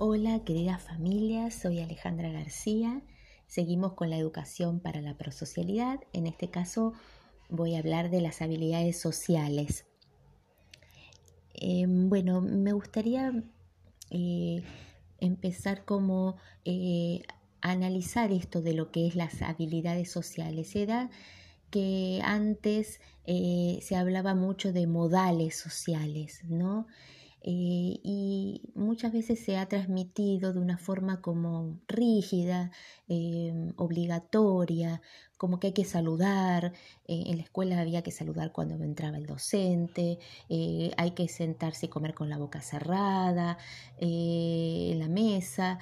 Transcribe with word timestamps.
Hola, 0.00 0.44
queridas 0.44 0.80
familias, 0.80 1.54
soy 1.54 1.80
Alejandra 1.80 2.30
García. 2.30 3.02
Seguimos 3.48 3.94
con 3.94 4.10
la 4.10 4.16
educación 4.16 4.78
para 4.78 5.00
la 5.00 5.18
prosocialidad. 5.18 5.98
En 6.12 6.28
este 6.28 6.50
caso 6.50 6.92
voy 7.48 7.74
a 7.74 7.80
hablar 7.80 8.08
de 8.08 8.20
las 8.20 8.40
habilidades 8.40 9.00
sociales. 9.00 9.86
Em, 11.52 12.08
bueno, 12.08 12.40
me 12.40 12.72
gustaría 12.74 13.42
eh, 14.10 14.62
empezar 15.18 15.84
como 15.84 16.36
eh, 16.64 17.22
analizar 17.60 18.30
esto 18.30 18.62
de 18.62 18.74
lo 18.74 18.92
que 18.92 19.08
es 19.08 19.16
las 19.16 19.42
habilidades 19.42 20.12
sociales. 20.12 20.76
Era 20.76 21.10
que 21.72 22.20
antes 22.22 23.00
eh, 23.26 23.80
se 23.82 23.96
hablaba 23.96 24.36
mucho 24.36 24.72
de 24.72 24.86
modales 24.86 25.56
sociales, 25.58 26.42
¿no? 26.44 26.86
Eh, 27.50 28.00
y 28.04 28.60
muchas 28.74 29.10
veces 29.10 29.42
se 29.42 29.56
ha 29.56 29.66
transmitido 29.66 30.52
de 30.52 30.58
una 30.58 30.76
forma 30.76 31.22
como 31.22 31.80
rígida, 31.88 32.70
eh, 33.08 33.72
obligatoria, 33.76 35.00
como 35.38 35.58
que 35.58 35.68
hay 35.68 35.72
que 35.72 35.86
saludar, 35.86 36.74
en 37.06 37.36
la 37.38 37.42
escuela 37.42 37.80
había 37.80 38.02
que 38.02 38.10
saludar 38.10 38.52
cuando 38.52 38.74
entraba 38.84 39.16
el 39.16 39.24
docente, 39.26 40.18
hay 40.50 41.12
que 41.12 41.28
sentarse 41.28 41.86
y 41.86 41.88
comer 41.88 42.12
con 42.12 42.28
la 42.28 42.38
boca 42.38 42.60
cerrada 42.60 43.56
en 43.98 44.98
la 44.98 45.08
mesa 45.08 45.78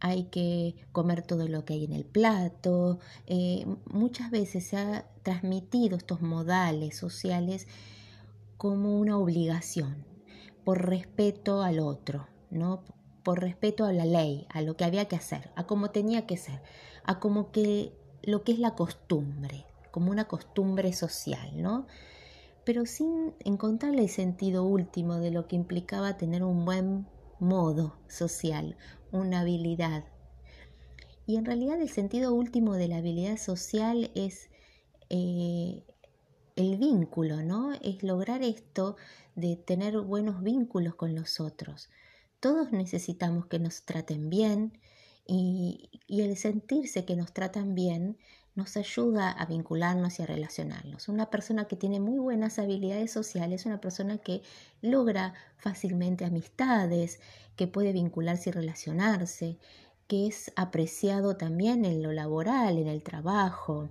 hay 0.00 0.24
que 0.24 0.74
comer 0.92 1.22
todo 1.22 1.46
lo 1.46 1.64
que 1.64 1.74
hay 1.74 1.84
en 1.84 1.92
el 1.92 2.04
plato. 2.04 2.98
Eh, 3.26 3.66
muchas 3.86 4.30
veces 4.30 4.66
se 4.66 4.76
ha 4.76 5.06
transmitido 5.22 5.96
estos 5.96 6.22
modales 6.22 6.96
sociales 6.96 7.68
como 8.60 9.00
una 9.00 9.16
obligación, 9.16 10.04
por 10.64 10.86
respeto 10.86 11.62
al 11.62 11.80
otro, 11.80 12.28
¿no? 12.50 12.84
por 13.22 13.40
respeto 13.40 13.86
a 13.86 13.92
la 13.94 14.04
ley, 14.04 14.46
a 14.50 14.60
lo 14.60 14.76
que 14.76 14.84
había 14.84 15.06
que 15.06 15.16
hacer, 15.16 15.50
a 15.56 15.66
cómo 15.66 15.92
tenía 15.92 16.26
que 16.26 16.36
ser, 16.36 16.60
a 17.04 17.20
como 17.20 17.52
que 17.52 17.94
lo 18.22 18.44
que 18.44 18.52
es 18.52 18.58
la 18.58 18.74
costumbre, 18.74 19.64
como 19.90 20.10
una 20.10 20.28
costumbre 20.28 20.92
social, 20.92 21.62
¿no? 21.62 21.86
Pero 22.66 22.84
sin 22.84 23.32
encontrarle 23.46 24.02
el 24.02 24.10
sentido 24.10 24.62
último 24.62 25.14
de 25.14 25.30
lo 25.30 25.48
que 25.48 25.56
implicaba 25.56 26.18
tener 26.18 26.44
un 26.44 26.66
buen 26.66 27.06
modo 27.38 27.96
social, 28.08 28.76
una 29.10 29.40
habilidad. 29.40 30.04
Y 31.24 31.36
en 31.36 31.46
realidad 31.46 31.80
el 31.80 31.88
sentido 31.88 32.34
último 32.34 32.74
de 32.74 32.88
la 32.88 32.98
habilidad 32.98 33.38
social 33.38 34.10
es 34.14 34.50
eh, 35.08 35.82
el 36.60 36.76
vínculo, 36.76 37.42
¿no? 37.42 37.72
Es 37.82 38.02
lograr 38.02 38.42
esto 38.42 38.96
de 39.34 39.56
tener 39.56 39.98
buenos 40.00 40.42
vínculos 40.42 40.94
con 40.94 41.14
los 41.14 41.40
otros. 41.40 41.88
Todos 42.38 42.72
necesitamos 42.72 43.46
que 43.46 43.58
nos 43.58 43.82
traten 43.82 44.28
bien 44.28 44.78
y, 45.26 45.88
el 46.08 46.36
sentirse 46.36 47.04
que 47.04 47.16
nos 47.16 47.32
tratan 47.32 47.74
bien 47.74 48.18
nos 48.54 48.76
ayuda 48.76 49.30
a 49.30 49.46
vincularnos 49.46 50.18
y 50.18 50.22
a 50.22 50.26
relacionarnos. 50.26 51.08
Una 51.08 51.30
persona 51.30 51.66
que 51.66 51.76
tiene 51.76 52.00
muy 52.00 52.18
buenas 52.18 52.58
habilidades 52.58 53.12
sociales 53.12 53.62
es 53.62 53.66
una 53.66 53.80
persona 53.80 54.18
que 54.18 54.42
logra 54.82 55.34
fácilmente 55.56 56.24
amistades, 56.24 57.20
que 57.56 57.68
puede 57.68 57.92
vincularse 57.92 58.50
y 58.50 58.52
relacionarse, 58.52 59.56
que 60.08 60.26
es 60.26 60.52
apreciado 60.56 61.36
también 61.36 61.84
en 61.84 62.02
lo 62.02 62.12
laboral, 62.12 62.76
en 62.76 62.88
el 62.88 63.02
trabajo, 63.02 63.88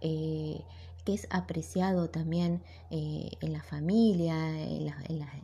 eh, 0.00 0.64
que 1.06 1.14
es 1.14 1.26
apreciado 1.30 2.10
también 2.10 2.62
eh, 2.90 3.30
en 3.40 3.52
la 3.54 3.62
familia, 3.62 4.36
en, 4.60 4.92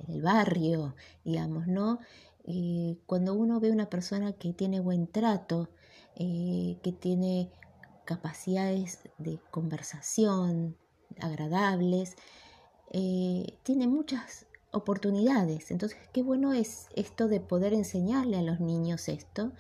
el 0.09 0.21
barrio, 0.21 0.95
digamos, 1.25 1.69
¿no? 1.69 2.01
Eh, 2.45 2.99
cuando 3.07 3.33
uno 3.33 3.61
ve 3.61 3.71
una 3.71 3.89
persona 3.89 4.33
que 4.35 4.53
tiene 4.53 4.81
buen 4.81 5.07
trato, 5.07 5.71
que 6.15 6.95
tiene 7.01 7.51
capacidades 8.05 8.99
de 9.19 9.41
conversación 9.51 10.77
agradables, 11.21 12.17
eh, 12.91 13.59
tiene 13.63 13.89
muchas 13.89 14.47
oportunidades. 14.73 15.71
Entonces, 15.71 15.99
qué 16.13 16.23
bueno 16.23 16.53
es 16.53 16.89
esto 16.95 17.29
de 17.29 17.41
poder 17.41 17.73
enseñarle 17.73 18.37
a 18.37 18.43
los 18.43 18.61
niños 18.61 19.09
esto, 19.09 19.53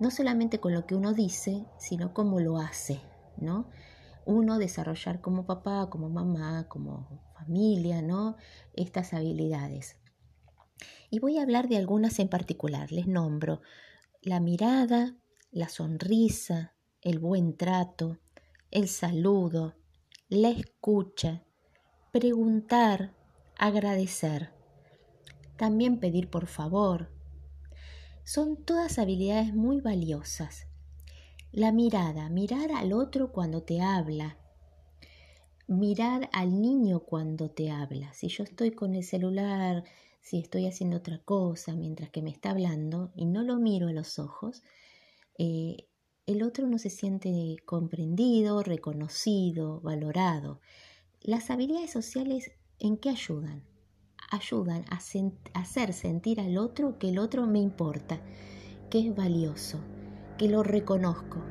no 0.00 0.10
solamente 0.10 0.58
con 0.58 0.74
lo 0.74 0.86
que 0.86 0.94
uno 0.94 1.12
dice, 1.12 1.64
sino 1.78 2.14
cómo 2.14 2.40
lo 2.40 2.58
hace, 2.58 3.00
¿no? 3.36 3.66
Uno 4.28 4.58
desarrollar 4.58 5.22
como 5.22 5.46
papá, 5.46 5.88
como 5.88 6.10
mamá, 6.10 6.68
como 6.68 7.22
familia, 7.32 8.02
¿no? 8.02 8.36
Estas 8.74 9.14
habilidades. 9.14 9.96
Y 11.08 11.18
voy 11.18 11.38
a 11.38 11.42
hablar 11.42 11.66
de 11.68 11.78
algunas 11.78 12.18
en 12.18 12.28
particular. 12.28 12.92
Les 12.92 13.06
nombro 13.06 13.62
la 14.20 14.38
mirada, 14.38 15.16
la 15.50 15.70
sonrisa, 15.70 16.74
el 17.00 17.18
buen 17.18 17.56
trato, 17.56 18.18
el 18.70 18.88
saludo, 18.88 19.76
la 20.28 20.50
escucha, 20.50 21.44
preguntar, 22.12 23.14
agradecer, 23.56 24.52
también 25.56 26.00
pedir 26.00 26.28
por 26.28 26.48
favor. 26.48 27.10
Son 28.24 28.62
todas 28.62 28.98
habilidades 28.98 29.54
muy 29.54 29.80
valiosas. 29.80 30.67
La 31.52 31.72
mirada, 31.72 32.28
mirar 32.28 32.72
al 32.72 32.92
otro 32.92 33.32
cuando 33.32 33.62
te 33.62 33.80
habla, 33.80 34.36
mirar 35.66 36.28
al 36.32 36.60
niño 36.60 37.00
cuando 37.00 37.50
te 37.50 37.70
habla. 37.70 38.12
Si 38.12 38.28
yo 38.28 38.44
estoy 38.44 38.72
con 38.72 38.94
el 38.94 39.02
celular, 39.02 39.84
si 40.20 40.38
estoy 40.38 40.66
haciendo 40.66 40.98
otra 40.98 41.18
cosa 41.24 41.74
mientras 41.74 42.10
que 42.10 42.20
me 42.20 42.28
está 42.28 42.50
hablando 42.50 43.12
y 43.16 43.24
no 43.24 43.42
lo 43.42 43.56
miro 43.56 43.88
a 43.88 43.92
los 43.92 44.18
ojos, 44.18 44.62
eh, 45.38 45.88
el 46.26 46.42
otro 46.42 46.66
no 46.66 46.76
se 46.76 46.90
siente 46.90 47.56
comprendido, 47.64 48.62
reconocido, 48.62 49.80
valorado. 49.80 50.60
Las 51.22 51.50
habilidades 51.50 51.90
sociales 51.90 52.52
¿en 52.78 52.98
qué 52.98 53.08
ayudan? 53.08 53.64
Ayudan 54.30 54.84
a, 54.90 54.98
hacer 55.58 55.92
sentir 55.94 56.40
al 56.40 56.58
otro 56.58 56.98
que 56.98 57.08
el 57.08 57.18
otro 57.18 57.46
me 57.46 57.58
importa, 57.58 58.20
que 58.90 59.00
es 59.00 59.16
valioso, 59.16 59.80
que 60.38 60.48
lo 60.48 60.62
reconozco, 60.62 61.44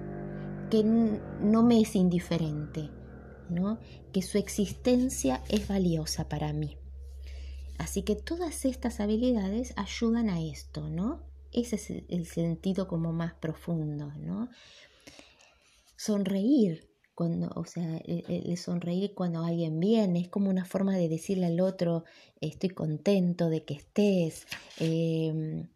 que 0.72 0.84
no 0.84 1.64
me 1.64 1.82
es 1.82 1.96
indiferente, 1.96 2.90
¿no? 3.50 3.80
que 4.12 4.22
su 4.22 4.38
existencia 4.38 5.44
es 5.50 5.68
valiosa 5.68 6.28
para 6.28 6.54
mí. 6.54 6.78
Así 7.78 8.02
que 8.02 8.16
todas 8.16 8.66
estas 8.66 9.00
habilidades 9.00 9.74
ayudan 9.76 10.30
a 10.30 10.42
esto, 10.42 10.90
¿no? 10.90 11.22
Ese 11.52 11.76
es 11.76 11.90
el 12.10 12.26
sentido 12.26 12.88
como 12.88 13.14
más 13.14 13.36
profundo, 13.36 14.12
¿no? 14.18 14.50
Sonreír, 15.96 16.90
cuando, 17.14 17.50
o 17.56 17.66
sea, 17.66 17.98
el, 17.98 18.58
sonreír 18.58 19.14
cuando 19.14 19.44
alguien 19.44 19.80
viene, 19.80 20.22
es 20.22 20.28
como 20.28 20.50
una 20.50 20.66
forma 20.66 20.96
de 20.96 21.10
decirle 21.10 21.48
al 21.48 21.60
otro, 21.60 22.04
estoy 22.42 22.70
contento 22.70 23.50
de 23.50 23.64
que 23.64 23.76
estés, 23.76 24.46
em, 24.80 25.68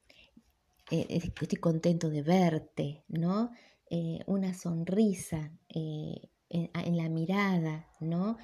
eh, 0.92 1.08
estoy 1.10 1.58
contento 1.58 2.10
de 2.10 2.22
verte, 2.22 3.06
¿no? 3.08 3.52
Eh, 3.90 4.20
una 4.28 4.54
sonrisa 4.54 5.52
eh, 5.70 6.30
en, 6.50 6.98
la 6.98 7.08
mirada, 7.08 7.88
¿no? 8.02 8.38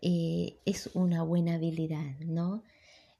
es 0.00 0.90
una 0.94 1.24
buena 1.24 1.54
habilidad, 1.54 2.20
¿no? 2.20 2.62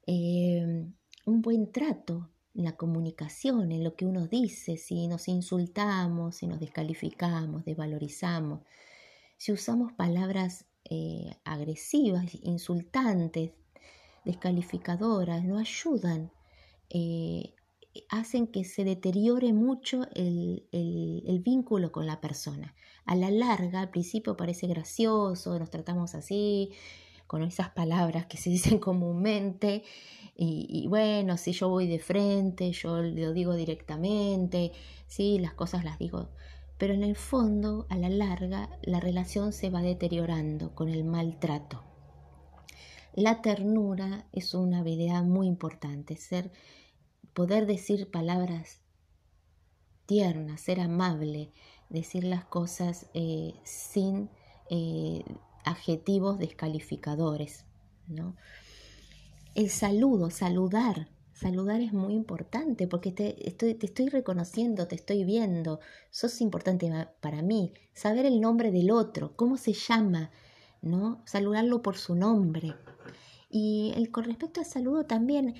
Un 0.07 0.95
buen 1.25 1.73
trato, 1.73 2.29
en 2.55 2.63
la 2.63 2.77
comunicación, 2.77 3.73
en 3.73 3.83
lo 3.83 3.95
que 3.97 4.05
uno 4.05 4.27
dice, 4.27 4.77
si 4.77 5.07
nos 5.09 5.27
insultamos, 5.27 6.37
si 6.37 6.47
nos 6.47 6.61
descalificamos, 6.61 7.65
desvalorizamos, 7.65 8.61
si 9.35 9.51
usamos 9.51 9.91
palabras 9.91 10.65
agresivas, 11.43 12.33
insultantes, 12.43 13.51
descalificadoras, 14.23 15.43
no 15.43 15.57
ayudan, 15.57 16.31
hacen 18.09 18.47
que 18.47 18.63
se 18.63 18.83
deteriore 18.83 19.53
mucho 19.53 20.07
el, 20.13 20.67
el, 20.71 21.39
vínculo 21.39 21.91
con 21.91 22.05
la 22.05 22.21
persona. 22.21 22.75
A 23.05 23.15
la 23.15 23.31
larga, 23.31 23.81
al 23.81 23.89
principio 23.89 24.37
parece 24.37 24.67
gracioso, 24.67 25.57
nos 25.57 25.69
tratamos 25.69 26.15
así, 26.15 26.71
con 27.29 27.43
esas 27.43 27.69
palabras 27.69 28.25
que 28.25 28.37
se 28.37 28.49
dicen 28.49 28.79
comúnmente. 28.79 29.83
Y, 30.41 30.87
bueno, 30.87 31.37
si 31.37 31.51
yo 31.51 31.67
voy 31.67 31.85
de 31.85 31.99
frente, 31.99 32.71
yo 32.71 33.01
lo 33.01 33.33
digo 33.33 33.55
directamente, 33.55 34.71
sí, 35.05 35.37
las 35.37 35.53
cosas 35.53 35.83
las 35.83 35.99
digo. 35.99 36.29
Pero 36.77 36.93
en 36.93 37.03
el 37.03 37.17
fondo, 37.17 37.85
a 37.89 37.97
la 37.97 38.09
larga, 38.09 38.69
la 38.81 39.01
relación 39.01 39.51
se 39.51 39.69
va 39.69 39.81
deteriorando 39.81 40.73
con 40.73 40.87
el 40.87 41.03
maltrato. 41.03 41.83
La 43.13 43.41
ternura 43.41 44.27
es 44.31 44.53
una 44.53 44.79
habilidad 44.79 45.23
muy 45.23 45.45
importante, 45.45 46.15
ser, 46.15 46.51
poder 47.33 47.65
decir 47.65 48.09
palabras 48.09 48.81
tiernas, 50.05 50.61
ser 50.61 50.79
amable, 50.79 51.51
decir 51.89 52.23
las 52.23 52.45
cosas 52.45 53.07
eh, 53.13 53.53
sin 53.63 54.29
eh, 54.69 55.23
adjetivos 55.65 56.39
descalificadores. 56.39 57.65
¿no? 58.07 58.35
El 59.55 59.69
saludo, 59.69 60.29
saludar, 60.29 61.09
Saludar 61.39 61.79
es 61.79 61.93
muy 61.93 62.15
importante 62.15 62.85
porque 62.85 63.13
te 63.13 63.47
estoy, 63.47 63.73
te 63.73 63.85
estoy 63.85 64.09
reconociendo, 64.09 64.89
te 64.89 64.95
estoy 64.95 65.23
viendo, 65.23 65.79
sos 66.11 66.41
importante 66.41 66.91
para 67.21 67.41
mí. 67.41 67.71
Saber 67.93 68.25
el 68.25 68.41
nombre 68.41 68.71
del 68.71 68.91
otro, 68.91 69.37
cómo 69.37 69.55
se 69.55 69.71
llama, 69.71 70.31
¿no? 70.81 71.21
Saludarlo 71.25 71.81
por 71.81 71.95
su 71.95 72.13
nombre. 72.13 72.75
Y 73.49 73.93
el, 73.95 74.11
con 74.11 74.25
respecto 74.25 74.59
al 74.59 74.65
saludo 74.65 75.05
también 75.05 75.55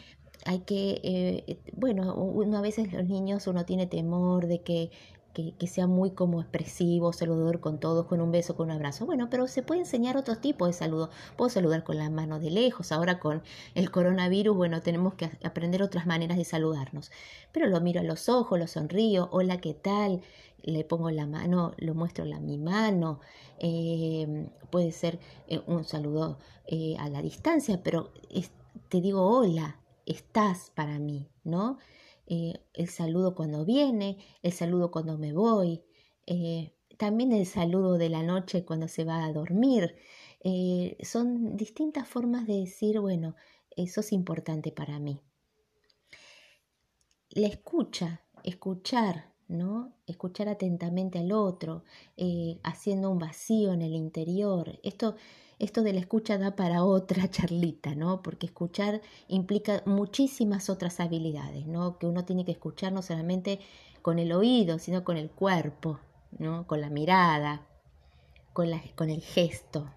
hay 0.45 0.59
que, 0.59 1.01
eh, 1.03 1.59
bueno, 1.73 2.15
uno 2.15 2.57
a 2.57 2.61
veces 2.61 2.91
los 2.93 3.05
niños 3.05 3.47
uno 3.47 3.65
tiene 3.65 3.87
temor 3.87 4.47
de 4.47 4.61
que 4.61 4.91
que, 5.33 5.67
sea 5.67 5.87
muy 5.87 6.11
como 6.11 6.41
expresivo, 6.41 7.13
saludador 7.13 7.59
con 7.59 7.79
todos, 7.79 8.05
con 8.07 8.21
un 8.21 8.31
beso, 8.31 8.55
con 8.55 8.67
un 8.67 8.75
abrazo. 8.75 9.05
Bueno, 9.05 9.29
pero 9.29 9.47
se 9.47 9.63
puede 9.63 9.81
enseñar 9.81 10.17
otro 10.17 10.37
tipo 10.37 10.65
de 10.65 10.73
saludo. 10.73 11.09
Puedo 11.37 11.49
saludar 11.49 11.83
con 11.83 11.97
la 11.97 12.09
mano 12.09 12.39
de 12.39 12.51
lejos. 12.51 12.91
Ahora 12.91 13.19
con 13.19 13.41
el 13.75 13.91
coronavirus, 13.91 14.55
bueno, 14.55 14.81
tenemos 14.81 15.13
que 15.13 15.29
aprender 15.43 15.83
otras 15.83 16.05
maneras 16.05 16.37
de 16.37 16.45
saludarnos. 16.45 17.11
Pero 17.51 17.67
lo 17.67 17.79
miro 17.81 18.01
a 18.01 18.03
los 18.03 18.29
ojos, 18.29 18.59
lo 18.59 18.67
sonrío. 18.67 19.29
Hola, 19.31 19.57
¿qué 19.61 19.73
tal? 19.73 20.21
Le 20.63 20.83
pongo 20.83 21.09
la 21.11 21.25
mano, 21.25 21.73
lo 21.77 21.93
muestro 21.95 22.25
la, 22.25 22.39
mi 22.39 22.57
mano. 22.57 23.19
Eh, 23.59 24.47
puede 24.69 24.91
ser 24.91 25.19
eh, 25.47 25.61
un 25.67 25.85
saludo 25.85 26.37
eh, 26.67 26.95
a 26.99 27.09
la 27.09 27.21
distancia, 27.21 27.81
pero 27.83 28.11
te 28.89 29.01
digo 29.01 29.21
hola, 29.25 29.78
estás 30.09 30.71
para 30.71 30.99
mí, 30.99 31.29
¿no? 31.43 31.77
Eh, 32.27 32.53
el 32.73 32.89
saludo 32.89 33.35
cuando 33.35 33.65
viene, 33.65 34.17
el 34.43 34.51
saludo 34.51 34.91
cuando 34.91 35.17
me 35.17 35.33
voy, 35.33 35.83
eh, 36.25 36.73
también 36.97 37.31
el 37.31 37.45
saludo 37.45 37.97
de 37.97 38.09
la 38.09 38.23
noche 38.23 38.65
cuando 38.65 38.87
se 38.87 39.05
va 39.05 39.23
a 39.23 39.31
dormir. 39.31 39.95
Eh, 40.41 40.97
son 41.03 41.55
distintas 41.55 42.07
formas 42.07 42.45
de 42.47 42.61
decir, 42.61 42.99
bueno, 42.99 43.35
eso 43.71 44.01
es 44.01 44.11
importante 44.11 44.71
para 44.71 44.99
mí. 44.99 45.21
La 47.31 47.47
escucha, 47.47 48.21
escuchar, 48.43 49.28
¿no? 49.49 49.91
Escuchar 50.07 50.47
atentamente 50.47 51.19
al 51.19 51.33
otro, 51.33 51.83
haciendo 52.63 53.09
un 53.09 53.19
vacío 53.19 53.73
en 53.73 53.81
el 53.81 53.93
interior. 53.93 54.79
Esto 54.83 55.15
esto 55.59 55.83
de 55.83 55.91
la 55.91 55.99
escucha 55.99 56.37
da 56.37 56.55
para 56.55 56.85
otra 56.85 57.27
charlita, 57.29 57.93
¿no? 57.93 58.23
Porque 58.23 58.45
escuchar 58.47 59.01
implica 59.27 59.83
muchísimas 59.85 60.69
otras 60.69 61.01
habilidades, 61.01 61.67
¿no? 61.67 61.99
Que 61.99 62.07
uno 62.07 62.23
tiene 62.23 62.45
que 62.45 62.53
escuchar 62.53 62.93
no 62.93 63.01
solamente 63.01 63.59
con 64.01 64.19
el 64.19 64.31
oído, 64.31 64.79
sino 64.79 65.03
con 65.03 65.17
el 65.17 65.29
cuerpo, 65.29 65.99
¿no? 66.37 66.65
Con 66.65 66.79
la 66.79 66.89
mirada, 66.89 67.67
con, 68.53 68.69
la, 68.69 68.81
con 68.95 69.09
el 69.09 69.21
gesto. 69.21 69.91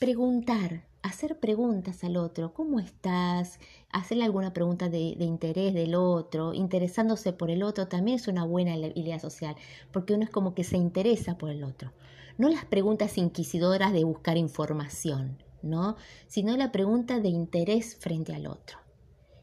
Preguntar, 0.00 0.82
hacer 1.04 1.38
preguntas 1.38 2.02
al 2.02 2.16
otro, 2.16 2.54
¿cómo 2.54 2.80
estás? 2.80 3.60
Hacerle 3.90 4.24
alguna 4.24 4.52
pregunta 4.52 4.88
de, 4.88 4.98
interés 4.98 5.74
del 5.74 5.94
otro, 5.94 6.54
interesándose 6.54 7.32
por 7.32 7.50
el 7.50 7.62
otro, 7.62 7.88
también 7.88 8.16
es 8.16 8.26
una 8.26 8.44
buena 8.44 8.72
habilidad 8.72 9.20
social, 9.20 9.54
porque 9.92 10.14
uno 10.14 10.24
es 10.24 10.30
como 10.30 10.54
que 10.54 10.64
se 10.64 10.76
interesa 10.76 11.38
por 11.38 11.50
el 11.50 11.62
otro 11.62 11.92
no 12.36 12.48
las 12.48 12.64
preguntas 12.64 13.16
inquisidoras 13.18 13.92
de 13.92 14.04
buscar 14.04 14.36
información, 14.36 15.38
¿no? 15.62 15.96
sino 16.26 16.56
la 16.56 16.72
pregunta 16.72 17.20
de 17.20 17.28
interés 17.28 17.96
frente 17.96 18.34
al 18.34 18.46
otro. 18.46 18.78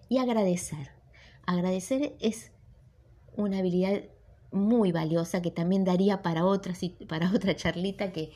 Y 0.10 0.18
agradecer. 0.18 0.90
Agradecer 1.46 2.16
es 2.20 2.52
una 3.36 3.60
habilidad 3.60 4.04
muy 4.52 4.92
valiosa 4.92 5.42
que 5.42 5.52
también 5.52 5.86
daría 5.86 6.22
para 6.22 6.46
otra, 6.46 6.74
para 7.08 7.32
otra 7.34 7.56
charlita 7.56 8.12
que 8.12 8.32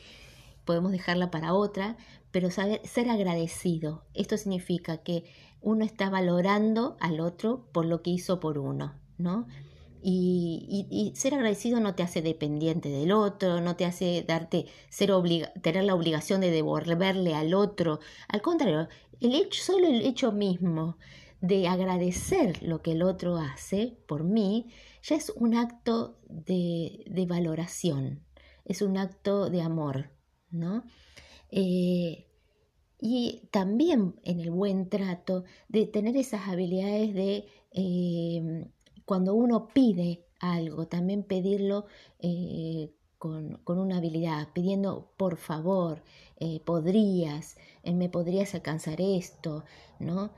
podemos 0.66 0.92
dejarla 0.92 1.32
para 1.32 1.54
otra, 1.54 1.98
pero 2.32 2.52
saber, 2.52 2.82
ser 2.84 3.10
agradecido. 3.10 4.04
Esto 4.14 4.38
significa 4.38 4.98
que 4.98 5.24
uno 5.62 5.86
está 5.86 6.10
valorando 6.10 6.98
al 7.00 7.20
otro 7.20 7.68
por 7.72 7.86
lo 7.86 8.02
que 8.02 8.12
hizo 8.12 8.40
por 8.40 8.58
uno, 8.58 8.94
¿no? 9.18 9.48
Y, 10.08 11.12
ser 11.16 11.34
agradecido 11.34 11.80
no 11.80 11.96
te 11.96 12.04
hace 12.04 12.22
dependiente 12.22 12.90
del 12.90 13.12
otro, 13.12 13.60
no 13.62 13.76
te 13.76 13.86
hace 13.86 14.24
darte, 14.28 14.68
ser 14.90 15.10
tener 15.64 15.84
la 15.84 15.96
obligación 15.96 16.42
de 16.42 16.52
devolverle 16.52 17.34
al 17.34 17.56
otro. 17.56 18.00
Al 18.28 18.44
contrario, 18.44 18.88
el 19.20 19.34
hecho, 19.34 19.64
solo 19.64 19.88
el 19.88 20.06
hecho 20.06 20.32
mismo 20.32 20.98
de 21.42 21.68
agradecer 21.68 22.62
lo 22.62 22.84
que 22.84 22.92
el 22.92 23.02
otro 23.02 23.38
hace 23.38 23.98
por 24.08 24.24
mí, 24.24 24.68
ya 25.02 25.16
es 25.16 25.32
un 25.36 25.56
acto 25.56 26.20
de 26.28 27.26
valoración, 27.28 28.24
es 28.66 28.84
un 28.84 28.98
acto 28.98 29.50
de 29.50 29.64
amor, 29.64 30.12
¿no? 30.52 30.84
Eh, 31.52 32.26
y 33.00 33.48
también 33.52 34.16
en 34.24 34.40
el 34.40 34.52
buen 34.52 34.90
trato 34.90 35.44
de 35.68 35.86
tener 35.86 36.16
esas 36.18 36.48
habilidades 36.48 37.14
de 37.14 37.46
eh, 37.72 38.66
cuando 39.06 39.36
uno 39.36 39.68
pide 39.68 40.26
algo, 40.40 40.88
también 40.88 41.24
pedirlo 41.24 41.86
eh, 42.20 42.92
con, 43.18 43.60
una 43.66 43.98
habilidad, 43.98 44.50
pidiendo 44.54 45.12
por 45.18 45.38
favor, 45.38 46.04
podrías, 46.64 47.58
me 47.84 48.10
podrías 48.10 48.54
alcanzar 48.54 49.02
esto, 49.02 49.64
¿no? 50.00 50.32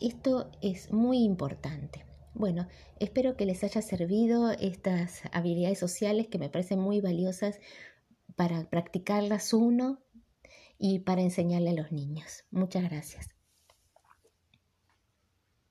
esto 0.00 0.50
es 0.62 0.92
muy 0.92 1.18
importante. 1.18 2.04
Bueno, 2.34 2.68
espero 3.00 3.36
que 3.36 3.44
les 3.44 3.64
haya 3.64 3.82
servido 3.82 4.52
estas 4.52 5.22
habilidades 5.32 5.78
sociales 5.78 6.28
que 6.28 6.38
me 6.38 6.48
parecen 6.48 6.78
muy 6.78 7.00
valiosas 7.00 7.58
para 8.40 8.70
practicarlas 8.70 9.52
uno 9.52 9.98
y 10.78 11.00
para 11.00 11.20
enseñarle 11.20 11.72
a 11.72 11.74
los 11.74 11.92
niños. 11.92 12.46
Muchas 12.50 12.84
gracias. 12.84 13.39